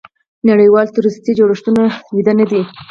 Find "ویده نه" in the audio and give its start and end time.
2.15-2.45